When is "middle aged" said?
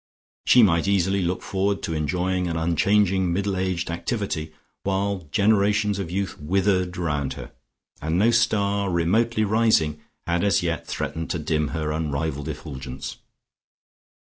3.31-3.91